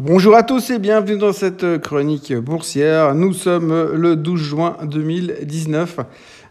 [0.00, 3.14] Bonjour à tous et bienvenue dans cette chronique boursière.
[3.14, 6.00] Nous sommes le 12 juin 2019.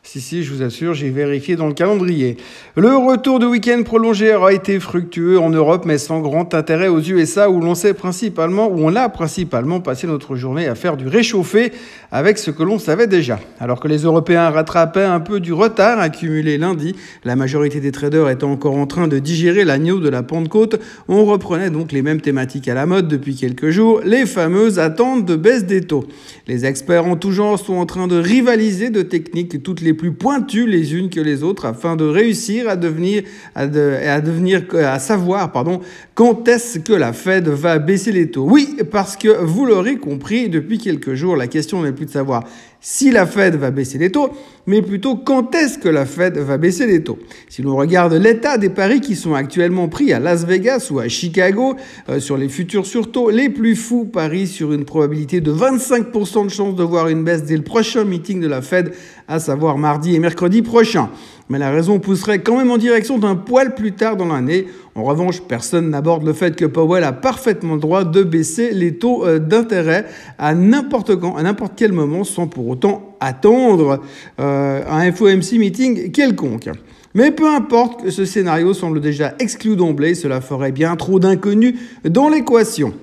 [0.05, 2.35] Si, si, je vous assure, j'ai vérifié dans le calendrier.
[2.75, 6.99] Le retour de week-end prolongé aura été fructueux en Europe, mais sans grand intérêt aux
[6.99, 11.07] USA, où l'on sait principalement, où on a principalement passé notre journée à faire du
[11.07, 11.71] réchauffé
[12.11, 13.39] avec ce que l'on savait déjà.
[13.61, 18.29] Alors que les Européens rattrapaient un peu du retard accumulé lundi, la majorité des traders
[18.29, 22.21] étant encore en train de digérer l'agneau de la Pentecôte, on reprenait donc les mêmes
[22.21, 26.03] thématiques à la mode depuis quelques jours, les fameuses attentes de baisse des taux.
[26.45, 30.11] Les experts en tout genre sont en train de rivaliser de techniques toutes les plus
[30.11, 33.23] pointues les unes que les autres afin de réussir à devenir,
[33.55, 35.81] à, à devenir, à savoir, pardon,
[36.15, 38.47] quand est-ce que la Fed va baisser les taux?
[38.49, 42.43] Oui, parce que vous l'aurez compris, depuis quelques jours, la question n'est plus de savoir
[42.85, 44.29] si la Fed va baisser les taux,
[44.67, 47.17] mais plutôt quand est-ce que la Fed va baisser les taux.
[47.47, 51.07] Si l'on regarde l'état des paris qui sont actuellement pris à Las Vegas ou à
[51.07, 51.77] Chicago
[52.09, 56.43] euh, sur les futurs sur taux, les plus fous parient sur une probabilité de 25%
[56.43, 58.91] de chance de voir une baisse dès le prochain meeting de la Fed,
[59.29, 61.09] à savoir mardi et mercredi prochain.
[61.49, 64.67] Mais la raison pousserait quand même en direction d'un poil plus tard dans l'année.
[64.95, 68.95] En revanche, personne n'aborde le fait que Powell a parfaitement le droit de baisser les
[68.95, 70.05] taux euh, d'intérêt
[70.37, 74.01] à n'importe quand, à n'importe quel moment, sans pour autant attendre
[74.39, 76.69] euh, un FOMC meeting quelconque.
[77.13, 81.75] Mais peu importe que ce scénario semble déjà exclu d'emblée, cela ferait bien trop d'inconnus
[82.03, 82.93] dans l'équation.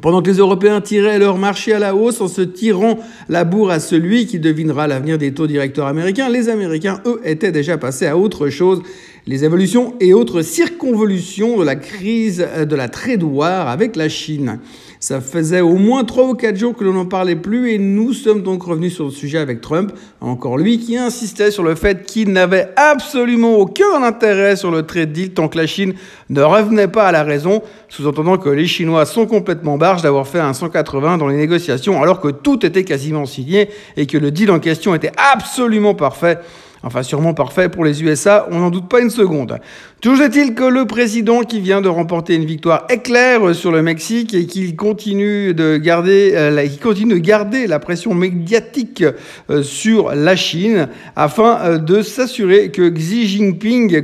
[0.00, 2.98] Pendant que les Européens tiraient leur marché à la hausse en se tirant
[3.28, 7.52] la bourre à celui qui devinera l'avenir des taux directeurs américains, les Américains, eux, étaient
[7.52, 8.82] déjà passés à autre chose.
[9.24, 14.58] Les évolutions et autres circonvolutions de la crise de la trade war avec la Chine.
[14.98, 18.14] Ça faisait au moins 3 ou 4 jours que l'on n'en parlait plus et nous
[18.14, 22.04] sommes donc revenus sur le sujet avec Trump, encore lui qui insistait sur le fait
[22.04, 25.94] qu'il n'avait absolument aucun intérêt sur le trade deal tant que la Chine
[26.28, 30.40] ne revenait pas à la raison, sous-entendant que les Chinois sont complètement barges d'avoir fait
[30.40, 34.50] un 180 dans les négociations alors que tout était quasiment signé et que le deal
[34.50, 36.38] en question était absolument parfait.
[36.84, 39.58] Enfin, sûrement parfait pour les USA, on n'en doute pas une seconde.
[40.00, 44.34] Toujours est-il que le président qui vient de remporter une victoire éclair sur le Mexique
[44.34, 49.04] et qui continue de garder, euh, qui continue de garder la pression médiatique
[49.48, 54.02] euh, sur la Chine afin euh, de s'assurer que Xi Jinping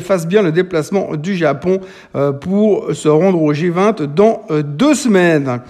[0.00, 1.80] fasse bien le déplacement du Japon
[2.40, 5.60] pour se rendre au G20 dans deux semaines.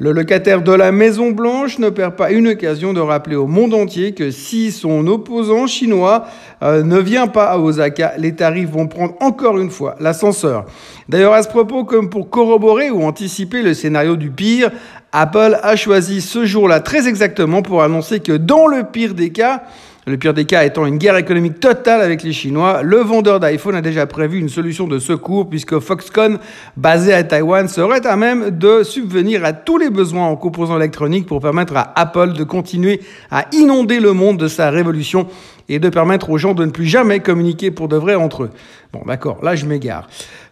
[0.00, 3.74] Le locataire de la Maison Blanche ne perd pas une occasion de rappeler au monde
[3.74, 6.26] entier que si son opposant chinois
[6.62, 10.66] euh, ne vient pas à Osaka, les tarifs vont prendre encore une fois l'ascenseur.
[11.08, 14.70] D'ailleurs, à ce propos, comme pour corroborer ou anticiper le scénario du pire,
[15.10, 19.64] Apple a choisi ce jour-là très exactement pour annoncer que dans le pire des cas,
[20.08, 23.74] le pire des cas étant une guerre économique totale avec les Chinois, le vendeur d'iPhone
[23.74, 26.38] a déjà prévu une solution de secours puisque Foxconn,
[26.76, 31.26] basé à Taïwan, serait à même de subvenir à tous les besoins en composants électroniques
[31.26, 35.28] pour permettre à Apple de continuer à inonder le monde de sa révolution
[35.68, 38.50] et de permettre aux gens de ne plus jamais communiquer pour de vrai entre eux.
[38.92, 40.08] Bon, d'accord, là je m'égare.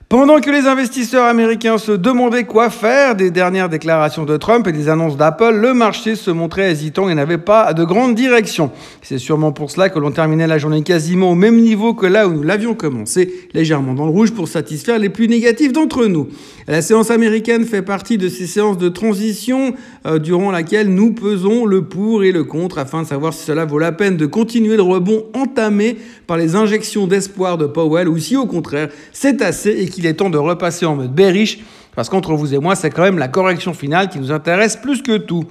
[0.09, 4.71] Pendant que les investisseurs américains se demandaient quoi faire des dernières déclarations de Trump et
[4.71, 8.71] des annonces d'Apple, le marché se montrait hésitant et n'avait pas de grande direction.
[9.03, 12.29] C'est sûrement pour cela que l'on terminait la journée quasiment au même niveau que là
[12.29, 16.29] où nous l'avions commencé, légèrement dans le rouge pour satisfaire les plus négatifs d'entre nous.
[16.69, 19.75] La séance américaine fait partie de ces séances de transition
[20.07, 23.65] euh, durant laquelle nous pesons le pour et le contre afin de savoir si cela
[23.65, 25.97] vaut la peine de continuer le rebond entamé
[26.29, 30.15] par les injections d'espoir de Powell ou si au contraire c'est assez et qu'il est
[30.15, 31.59] temps de repasser en mode bearish,
[31.95, 35.03] parce qu'entre vous et moi, c'est quand même la correction finale qui nous intéresse plus
[35.03, 35.47] que tout.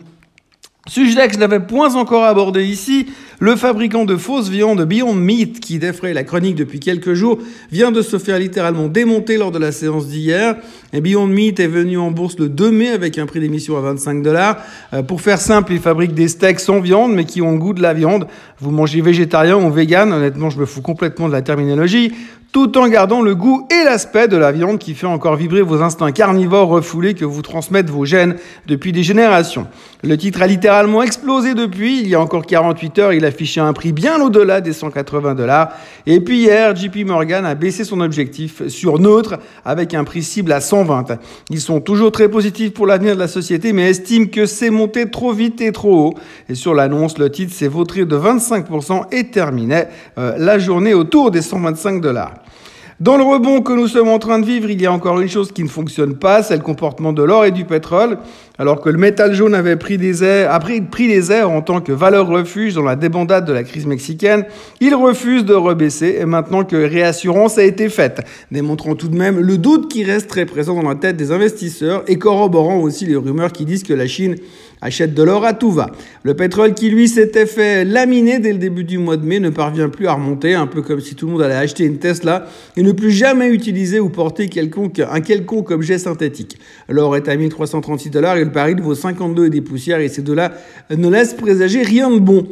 [0.88, 3.08] Sujet que je n'avais point encore abordé ici,
[3.40, 7.40] le fabricant de fausses viandes Beyond Meat, qui défraye la chronique depuis quelques jours,
[7.72, 10.58] vient de se faire littéralement démonter lors de la séance d'hier.
[10.94, 14.22] Beyond Meat est venu en bourse le 2 mai avec un prix d'émission à 25
[14.22, 14.58] dollars.
[14.94, 17.74] Euh, pour faire simple, il fabrique des steaks sans viande, mais qui ont le goût
[17.74, 18.28] de la viande.
[18.60, 22.14] Vous mangez végétarien ou vegan, honnêtement, je me fous complètement de la terminologie
[22.56, 25.82] tout en gardant le goût et l'aspect de la viande qui fait encore vibrer vos
[25.82, 29.68] instincts carnivores refoulés que vous transmettent vos gènes depuis des générations.
[30.06, 32.00] Le titre a littéralement explosé depuis.
[32.00, 35.74] Il y a encore 48 heures, il affichait un prix bien au-delà des 180 dollars.
[36.06, 40.54] Et puis hier, JP Morgan a baissé son objectif sur neutre avec un prix cible
[40.54, 41.20] à 120.
[41.50, 45.12] Ils sont toujours très positifs pour l'avenir de la société, mais estiment que c'est monté
[45.12, 46.14] trop vite et trop haut.
[46.48, 51.32] Et sur l'annonce, le titre s'est vautré de 25% et terminait euh, la journée autour
[51.32, 52.45] des 125 dollars.
[53.02, 55.28] Dans le rebond que nous sommes en train de vivre, il y a encore une
[55.28, 58.20] chose qui ne fonctionne pas, c'est le comportement de l'or et du pétrole.
[58.58, 61.82] Alors que le métal jaune avait pris des airs, a pris, les airs en tant
[61.82, 64.46] que valeur refuge dans la débandade de la crise mexicaine,
[64.80, 69.42] il refuse de rebaisser et maintenant que réassurance a été faite, démontrant tout de même
[69.42, 73.18] le doute qui reste très présent dans la tête des investisseurs et corroborant aussi les
[73.18, 74.38] rumeurs qui disent que la Chine
[74.86, 75.92] achète de l'or à tout va.
[76.24, 79.50] Le pétrole qui lui s'était fait laminer dès le début du mois de mai ne
[79.50, 82.46] parvient plus à remonter, un peu comme si tout le monde allait acheter une Tesla
[82.78, 84.50] et ne plus jamais utiliser ou porter
[85.12, 86.58] un quelconque objet synthétique.
[86.88, 90.22] L'or est à 1336 dollars et le baril vaut 52 et des poussières et ces
[90.22, 90.54] deux-là
[90.96, 92.48] ne laissent présager rien de bon.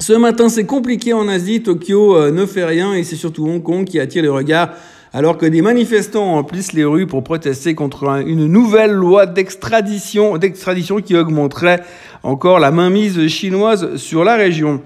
[0.00, 1.62] Ce matin, c'est compliqué en Asie.
[1.62, 4.70] Tokyo euh, ne fait rien et c'est surtout Hong Kong qui attire les regards
[5.14, 11.00] alors que des manifestants emplissent les rues pour protester contre une nouvelle loi d'extradition, d'extradition
[11.00, 11.84] qui augmenterait
[12.24, 14.82] encore la mainmise chinoise sur la région.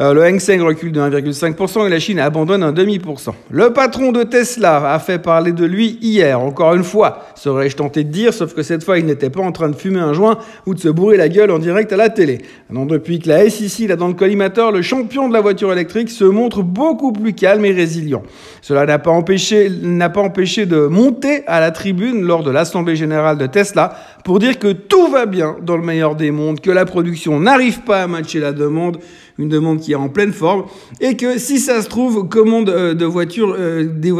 [0.00, 3.34] Euh, le Hang Seng recule de 1,5% et la Chine abandonne un demi pour cent.
[3.50, 8.04] Le patron de Tesla a fait parler de lui hier, encore une fois, serais-je tenté
[8.04, 10.38] de dire, sauf que cette fois il n'était pas en train de fumer un joint
[10.66, 12.38] ou de se bourrer la gueule en direct à la télé.
[12.70, 16.08] Non, depuis que la SEC là dans le collimateur, le champion de la voiture électrique
[16.08, 18.22] se montre beaucoup plus calme et résilient.
[18.62, 22.96] Cela n'a pas empêché, n'a pas empêché de monter à la tribune lors de l'assemblée
[22.96, 23.94] générale de Tesla
[24.24, 27.80] pour dire que tout va bien dans le meilleur des mondes, que la production n'arrive
[27.80, 28.98] pas à matcher la demande,
[29.42, 30.64] une demande qui est en pleine forme,
[31.00, 34.12] et que si ça se trouve, commande, euh, de voitures, euh, des,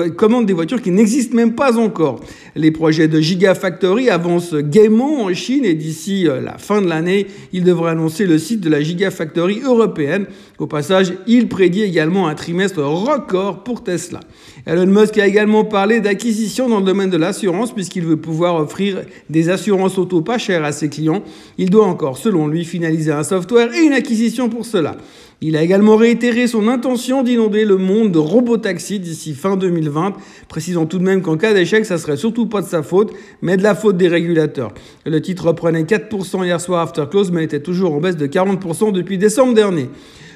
[0.45, 2.21] des voitures qui n'existent même pas encore.
[2.57, 7.27] Les projets de Gigafactory avancent gaiement en Chine et d'ici euh, la fin de l'année,
[7.53, 10.27] il devrait annoncer le site de la Gigafactory européenne.
[10.59, 14.21] Au passage, il prédit également un trimestre record pour Tesla.
[14.67, 19.03] Elon Musk a également parlé d'acquisition dans le domaine de l'assurance puisqu'il veut pouvoir offrir
[19.29, 21.23] des assurances auto pas chères à ses clients.
[21.59, 24.97] Il doit encore, selon lui, finaliser un software et une acquisition pour cela.
[25.41, 30.15] Il a également réitéré son intention d'inonder le monde de robotaxi d'ici fin 2020,
[30.49, 33.13] précisant tout de même qu'en cas d'échec, ça serait surtout pas de sa faute,
[33.43, 34.73] mais de la faute des régulateurs.
[35.05, 38.93] Le titre reprenait 4% hier soir after close, mais était toujours en baisse de 40%
[38.93, 39.89] depuis décembre dernier.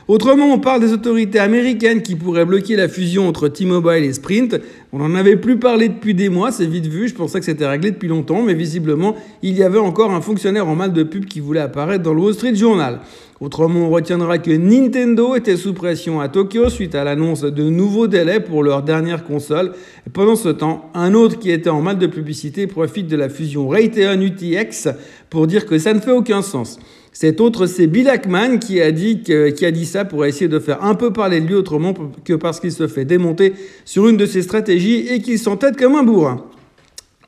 [0.09, 4.61] Autrement, on parle des autorités américaines qui pourraient bloquer la fusion entre T-Mobile et Sprint.
[4.93, 7.67] On n'en avait plus parlé depuis des mois, c'est vite vu, je pensais que c'était
[7.67, 11.25] réglé depuis longtemps, mais visiblement, il y avait encore un fonctionnaire en mal de pub
[11.25, 13.01] qui voulait apparaître dans le Wall Street Journal.
[13.41, 18.07] Autrement, on retiendra que Nintendo était sous pression à Tokyo suite à l'annonce de nouveaux
[18.07, 19.73] délais pour leur dernière console.
[20.13, 23.67] Pendant ce temps, un autre qui était en mal de publicité profite de la fusion
[23.67, 24.89] Raytheon UTX
[25.31, 26.79] pour dire que ça ne fait aucun sens.
[27.19, 31.15] Cet autre, c'est Bill Ackman qui a, dit ça pour essayer de faire un peu
[31.15, 31.95] parler de lui autrement
[32.27, 33.55] que parce qu'il se fait démonter
[33.87, 36.45] sur une de ses stratégies et qu'il s'entête comme un bourrin.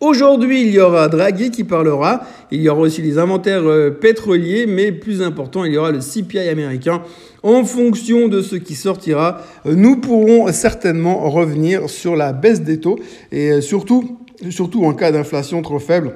[0.03, 2.21] Aujourd'hui, il y aura Draghi qui parlera,
[2.51, 6.01] il y aura aussi les inventaires euh, pétroliers, mais plus important, il y aura le
[6.01, 7.03] CPI américain.
[7.43, 12.79] En fonction de ce qui sortira, euh, nous pourrons certainement revenir sur la baisse des
[12.79, 12.99] taux
[13.33, 14.19] et euh, surtout,
[14.51, 16.13] surtout en cas d'inflation trop faible.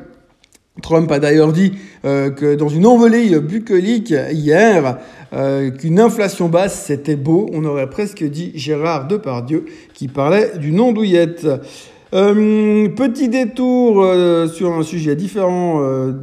[0.80, 1.72] Trump a d'ailleurs dit
[2.06, 4.98] euh, que dans une envolée bucolique hier,
[5.34, 7.50] euh, qu'une inflation basse, c'était beau.
[7.52, 11.46] On aurait presque dit Gérard Depardieu qui parlait d'une andouillette.
[12.14, 14.04] Euh, petit détour
[14.52, 15.82] sur un sujet différent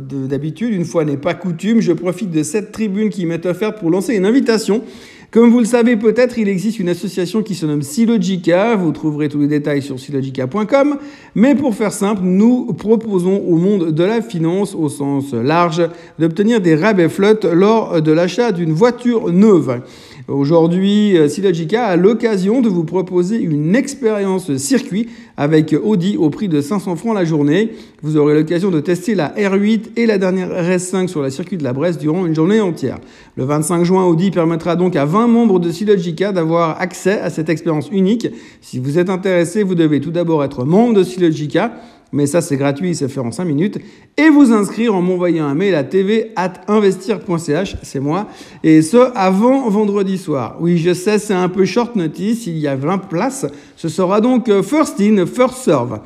[0.10, 3.90] d'habitude, une fois n'est pas coutume, je profite de cette tribune qui m'est offerte pour
[3.90, 4.84] lancer une invitation
[5.32, 8.76] comme vous le savez peut-être, il existe une association qui se nomme Silogica.
[8.76, 10.98] Vous trouverez tous les détails sur silogica.com.
[11.36, 15.88] Mais pour faire simple, nous proposons au monde de la finance au sens large
[16.18, 19.82] d'obtenir des rabais flottes lors de l'achat d'une voiture neuve.
[20.30, 26.48] Aujourd'hui, euh, Silogica a l'occasion de vous proposer une expérience circuit avec Audi au prix
[26.48, 27.72] de 500 francs la journée.
[28.04, 31.64] Vous aurez l'occasion de tester la R8 et la dernière RS5 sur la circuit de
[31.64, 33.00] la Bresse durant une journée entière.
[33.38, 37.50] Le 25 juin, Audi permettra donc à 20 membres de Silogica d'avoir accès à cette
[37.50, 38.28] expérience unique.
[38.62, 41.72] Si vous êtes intéressé, vous devez tout d'abord être membre de Silogica
[42.12, 43.80] mais ça c'est gratuit, c'est fait en 5 minutes,
[44.18, 46.32] et vous inscrire en m'envoyant un mail à tv
[46.68, 48.28] investir.ch, c'est moi,
[48.64, 50.58] et ce avant vendredi soir.
[50.60, 54.22] Oui, je sais, c'est un peu short notice, il y a 20 places, ce sera
[54.22, 56.00] donc euh, first in, first serve.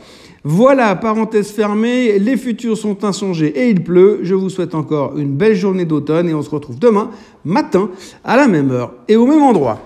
[0.46, 4.20] Voilà, parenthèse fermée, les futurs sont insongés et il pleut.
[4.24, 7.12] Je vous souhaite encore une belle journée d'automne et on se retrouve demain
[7.46, 7.90] matin
[8.26, 9.80] à la même heure et au même endroit.